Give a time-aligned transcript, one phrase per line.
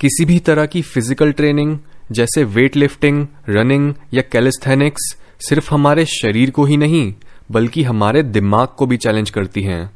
[0.00, 1.78] किसी भी तरह की फ़िज़िकल ट्रेनिंग
[2.12, 7.12] जैसे वेट लिफ्टिंग रनिंग या कैलिस्थेनिक्स सिर्फ़ हमारे शरीर को ही नहीं,
[7.50, 9.90] बल्कि हमारे दिमाग को भी चैलेंज करती हैं,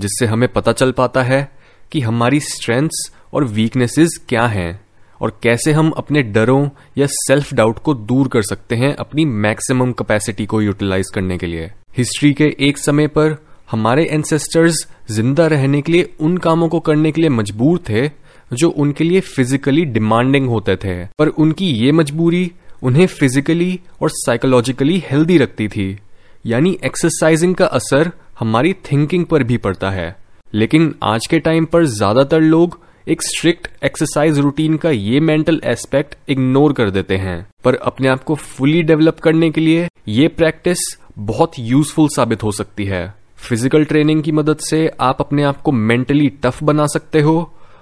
[0.00, 1.48] जिससे हमें पता चल पाता है
[1.92, 4.80] कि हमारी स्ट्रेंथ्स और वीकनेसेस क्या हैं,
[5.20, 6.68] और कैसे हम अपने डरों
[6.98, 11.46] या सेल्फ डाउट को दूर कर सकते हैं अपनी मैक्सिमम कैपेसिटी को यूटिलाइज करने के
[11.46, 13.36] लिए। हिस्ट्री के एक समय पर,
[13.70, 18.08] हमारे एंसेस्टर्स ज़िंदा रहने के लिए, उन कामों को करने के लिए मजबूर थे
[18.50, 22.50] जो उनके लिए फिजिकली डिमांडिंग होते थे, पर उनकी ये मजबूरी
[22.82, 25.98] उन्हें फिजिकली और साइकोलॉजिकली हेल्दी रखती थी।
[26.46, 30.16] यानी एक्सरसाइजिंग का असर हमारी थिंकिंग पर भी पड़ता है।
[30.54, 36.14] लेकिन आज के टाइम पर ज़्यादातर लोग एक स्ट्रिक्ट एक्सरसाइज रूटीन का ये मेंटल एस्पेक्ट
[36.28, 40.78] इग्नोर कर देते हैं। पर अपने आप को फुली डेवलप करने के लिए ये प्रैक्टिस
[41.18, 43.06] बहुत यूजफुल साबित हो सकती है।
[43.38, 47.38] फ़िज़िकल ट्रेनिंग की मदद से आप अपने आप को मेंटली टफ बना सकते हो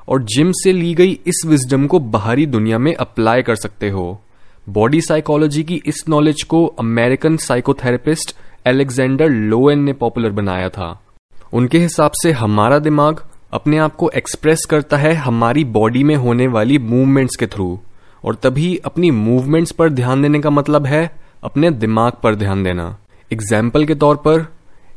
[0.09, 4.21] और जिम से ली गई इस विजडम को बाहरी दुनिया में अप्लाई कर सकते हो।
[4.69, 8.35] बॉडी साइकोलॉजी की इस नॉलेज को अमेरिकन साइकोथेरेपिस्ट
[8.67, 10.99] एलेक्जेंडर लोएन ने पॉपुलर बनाया था।
[11.53, 16.47] उनके हिसाब से हमारा दिमाग अपने आप को एक्सप्रेस करता है हमारी बॉडी में होने
[16.47, 17.79] वाली मूवमेंट्स के थ्रू
[18.25, 21.11] और तभी अपनी मूवमेंट्स पर ध्यान देने का मतलब है
[21.45, 22.97] अपने दिमाग पर ध्यान देना।
[23.31, 24.47] एग्ज़ाम्पल के तौर पर,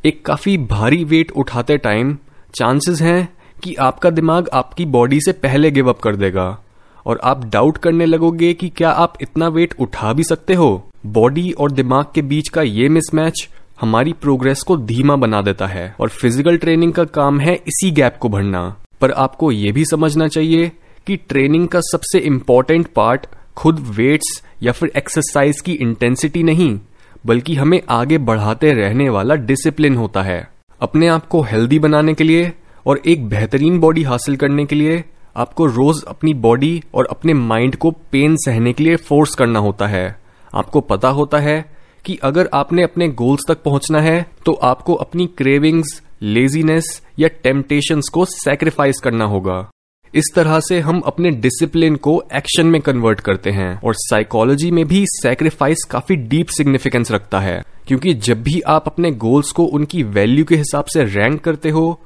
[0.05, 2.17] एक काफ़ी भारी वेट उठाते टाइम
[2.55, 3.27] चांसेस हैं
[3.63, 6.57] कि आपका दिमाग आपकी बॉडी से पहले गिव अप कर देगा।
[7.05, 10.89] और आप डाउट करने लगोगे कि क्या आप इतना वेट उठा भी सकते हो?
[11.05, 13.47] बॉडी और दिमाग के बीच का ये मिसमैच
[13.81, 18.17] हमारी प्रोग्रेस को धीमा बना देता है। और फ़िज़िकल ट्रेनिंग का काम है इसी गैप
[18.17, 20.71] को भरना। पर आपको ये भी समझना चाहिए
[21.07, 23.25] कि ट्रेनिंग का सबसे इंपॉर्टेंट पार्ट
[23.57, 26.79] खुद वेट्स या फिर एक्सरसाइज की इंटेंसिटी नहीं,
[27.25, 30.47] बल्कि हमें आगे बढ़ाते रहने वाला डिसिप्लिन होता है।
[30.81, 32.51] अपने आप को हेल्दी बनाने के लिए
[32.87, 35.03] और एक बेहतरीन बॉडी हासिल करने के लिए
[35.35, 39.87] आपको रोज अपनी बॉडी और अपने माइंड को पेन सहने के लिए फोर्स करना होता
[39.87, 40.15] है।
[40.53, 41.63] आपको पता होता है
[42.05, 48.09] कि अगर आपने अपने गोल्स तक पहुँचना है तो आपको अपनी क्रेविंग्स लेजीनेस या टेम्पटेशंस
[48.09, 49.69] को सेक्रीफाइस करना होगा।
[50.13, 54.85] इस तरह से हम अपने डिसिप्लिन को एक्शन में कन्वर्ट करते हैं और साइकोलॉजी में
[54.87, 60.03] भी सेक्रीफाइस काफ़ी डीप सिग्निफिकेंस रखता है। क्योंकि जब भी आप अपने गोल्स को उनकी
[60.03, 61.99] वैल्यू के हिसाब से रैंक करते हो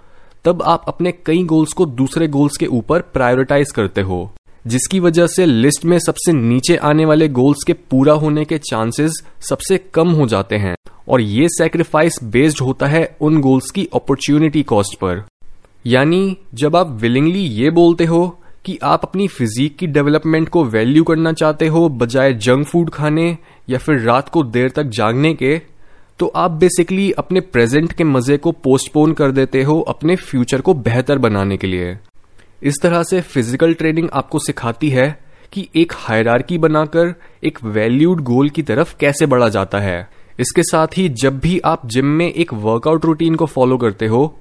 [0.45, 4.31] तब आप अपने कई गोल्स को दूसरे गोल्स के ऊपर प्रायोरिटाइज करते हो,
[4.67, 9.21] जिसकी वजह से लिस्ट में सबसे नीचे आने वाले गोल्स के पूरा होने के चांसेस
[9.49, 10.75] सबसे कम हो जाते हैं,
[11.09, 15.23] और ये सेक्रीफाइस बेस्ड होता है उन गोल्स की अपॉर्चुनिटी कॉस्ट पर।
[15.85, 18.27] यानी, जब आप विलिंगली ये बोलते हो
[18.65, 23.37] कि आप अपनी फिजिक की डेवलपमेंट को वैल्यू करना चाहते हो बजाय जंक फ़ूड खाने
[23.69, 25.59] या फिर रात को देर तक जागने के
[26.19, 30.73] तो आप बेसिकली अपने प्रेजेंट के मज़े को पोस्टपोन कर देते हो अपने फ्यूचर को
[30.73, 31.97] बेहतर बनाने के लिए।
[32.63, 35.07] इस तरह से फ़िज़िकल ट्रेनिंग आपको सिखाती है
[35.53, 37.13] कि एक हायरार्की बनाकर
[37.43, 41.87] एक वैल्यूड गोल की तरफ़ कैसे बढ़ा जाता है। इसके साथ ही जब भी आप
[41.87, 44.37] जिम में एक वर्कआउट रूटीन को फॉलो करते हो,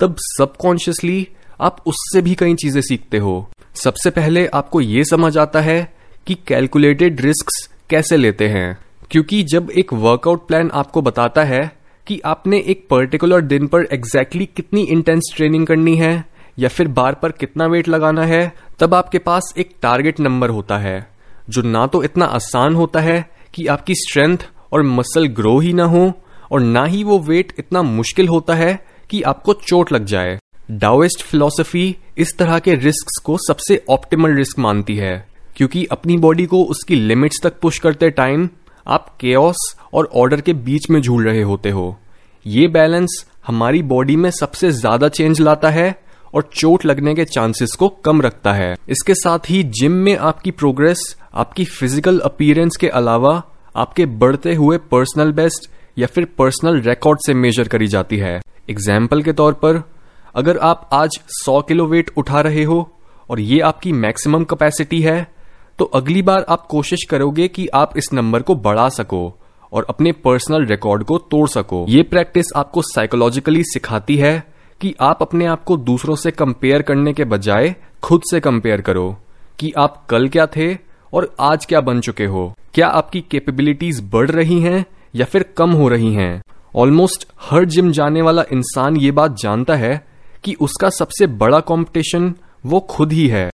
[0.00, 1.26] तब सबकॉन्शियसली
[1.60, 5.92] आप उससे भी कई चीज़ें सीखते हो। सबसे पहले आपको ये समझ आता है
[6.26, 7.50] कि कैलकुलेटेड रिस्क
[7.90, 8.78] कैसे लेते हैं।
[9.12, 11.60] क्योंकि जब एक वर्कआउट प्लान आपको बताता है
[12.06, 16.24] कि आपने एक पर्टिकुलर दिन पर एग्जैक्टली exactly कितनी इंटेंस ट्रेनिंग करनी है,
[16.58, 20.78] या फिर बार पर कितना वेट लगाना है, तब आपके पास एक टारगेट नंबर होता
[20.78, 21.06] है,
[21.50, 23.24] जो ना तो इतना आसान होता है
[23.54, 24.38] कि आपकी स्ट्रेंथ
[24.72, 26.12] और मसल ग्रो ही ना हो,
[26.52, 28.78] और ना ही वो वेट इतना मुश्किल होता है
[29.10, 30.38] कि आपको चोट लग जाए।
[30.70, 31.84] डाउएस्ट फिलोसफी
[32.18, 35.14] इस तरह के रिस्क को सबसे ऑप्टिमल रिस्क मानती है,
[35.56, 38.48] क्योंकि अपनी बॉडी को उसकी लिमिट्स तक पुश करते टाइम
[38.86, 39.56] आप केओस
[39.94, 41.96] और ऑर्डर के बीच में झूल रहे होते हो।
[42.46, 45.94] ये बैलेंस हमारी बॉडी में सबसे ज़्यादा चेंज लाता है
[46.34, 50.50] और चोट लगने के चांसेस को कम रखता है। इसके साथ ही जिम में आपकी
[50.52, 51.04] प्रोग्रेस
[51.34, 53.42] आपकी फ़िज़िकल अपीयरेंस के अलावा
[53.76, 59.22] आपके बढ़ते हुए पर्सनल बेस्ट या फिर पर्सनल रिकॉर्ड से मेजर करी जाती है। एग्ज़ाम्पल
[59.22, 59.82] के तौर पर,
[60.34, 62.88] अगर आप आज 100 किलो वेट उठा रहे हो
[63.30, 65.26] और ये आपकी मैक्सिमम कैपेसिटी है
[65.82, 69.20] तो अगली बार आप कोशिश करोगे कि आप इस नंबर को बढ़ा सको
[69.72, 74.46] और अपने पर्सनल रिकॉर्ड को तोड़ सको। ये प्रैक्टिस आपको साइकोलॉजिकली सिखाती है
[74.80, 79.16] कि आप अपने आप को दूसरों से कंपेयर करने के बजाय खुद से कंपेयर करो
[79.58, 80.74] कि आप कल क्या थे
[81.14, 85.70] और आज क्या बन चुके हो। क्या आपकी कैपेबिलिटीज बढ़ रही हैं या फिर कम
[85.70, 86.42] हो रही हैं?
[86.76, 90.06] ऑलमोस्ट हर जिम जाने वाला इंसान ये बात जानता है
[90.44, 92.34] कि उसका सबसे बड़ा कंपटीशन
[92.66, 93.51] वो खुद ही है।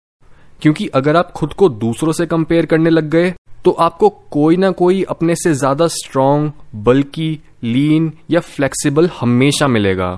[0.62, 3.34] क्योंकि अगर आप खुद को दूसरों से कंपेयर करने लग गए
[3.66, 6.52] तो आपको कोई ना कोई अपने से ज़्यादा स्ट्रांग
[6.84, 10.10] बल्कि लीन या फ्लेक्सिबल हमेशा मिलेगा।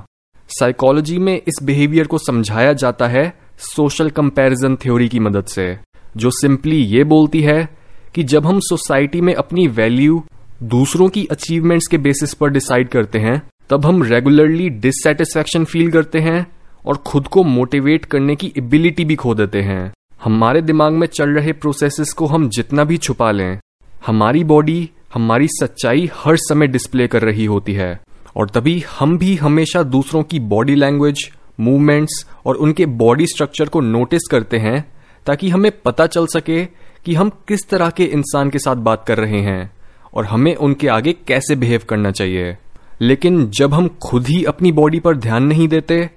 [0.50, 3.34] साइकोलॉजी में इस बिहेवियर को समझाया जाता है
[3.66, 5.78] सोशल कंपैरिजन थ्योरी की मदद से,
[6.18, 7.68] जो सिंपली ये बोलती है
[8.16, 10.24] कि जब हम सोसाइटी में अपनी वैल्यू
[10.66, 16.20] दूसरों की अचीवमेंट्स के बेसिस पर डिसाइड करते हैं, तब हम रेगुलरली डिससेटिस्फैक्शन फील करते
[16.20, 16.46] हैं
[16.86, 19.92] और खुद को मोटिवेट करने की एबिलिटी भी खो देते हैं।
[20.24, 23.60] हमारे दिमाग में चल रहे प्रोसेसेस को हम जितना भी छुपा लें,
[24.07, 28.00] हमारी बॉडी हमारी सच्चाई हर समय डिस्प्ले कर रही होती है।
[28.38, 31.30] और तभी हम भी हमेशा दूसरों की बॉडी लैंग्वेज
[31.60, 34.94] मूवमेंट्स और उनके बॉडी स्ट्रक्चर को नोटिस करते हैं,
[35.25, 36.66] ताकि हमें पता चल सके
[37.06, 39.71] कि हम किस तरह के इंसान के साथ बात कर रहे हैं
[40.13, 42.57] और हमें उनके आगे कैसे बिहेव करना चाहिए।
[43.01, 46.10] लेकिन जब हम खुद ही अपनी बॉडी पर ध्यान नहीं देते,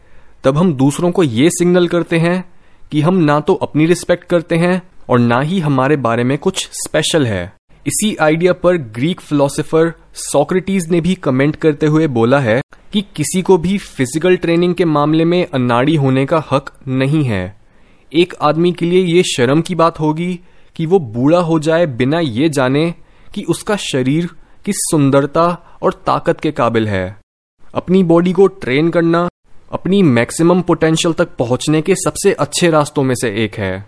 [0.44, 2.51] तब हम दूसरों को ये सिग्नल करते हैं
[2.92, 4.80] कि हम ना तो अपनी रिस्पेक्ट करते हैं
[5.10, 7.44] और ना ही हमारे बारे में कुछ स्पेशल है।
[7.86, 12.60] इसी आइडिया पर ग्रीक फिलोसोफर सोक्रेटिस ने भी कमेंट करते हुए बोला है
[12.92, 17.44] कि किसी को भी फ़िज़िकल ट्रेनिंग के मामले में अनाड़ी होने का हक नहीं है।
[18.12, 20.38] एक आदमी के लिए ये शर्म की बात होगी
[20.76, 22.88] कि वो बूढ़ा हो जाए बिना ये जाने
[23.34, 24.28] कि उसका शरीर
[24.64, 25.48] किस सुंदरता
[25.82, 27.06] और ताकत के काबिल है।
[27.74, 29.28] अपनी बॉडी को ट्रेन करना
[29.72, 33.84] अपनी मैक्सिमम पोटेंशियल तक पहुँचने के सबसे अच्छे रास्तों में से एक है।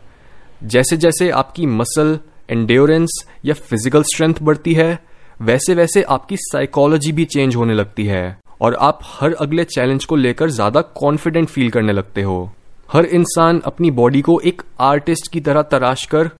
[0.64, 2.18] जैसे जैसे आपकी मसल
[2.50, 4.98] एंड्योरेंस या फ़िज़िकल स्ट्रेंथ बढ़ती है
[5.42, 10.16] वैसे वैसे आपकी साइकोलॉजी भी चेंज होने लगती है और आप हर अगले चैलेंज को
[10.16, 12.50] लेकर ज़्यादा कॉन्फिडेंट फील करने लगते हो।
[12.92, 16.30] हर इंसान अपनी बॉडी को एक आर्टिस्ट की तरह तराश कर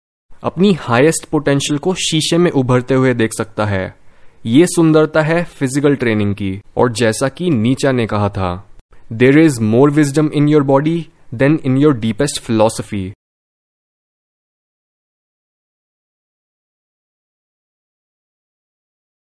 [0.42, 3.94] अपनी हाईएस्ट पोटेंशियल को शीशे में उभरते हुए देख सकता है।
[4.46, 8.54] ये सुंदरता है फ़िज़िकल ट्रेनिंग की, और जैसा कि नीचा ने कहा था।
[9.10, 13.12] There is more wisdom in your body than in your deepest philosophy.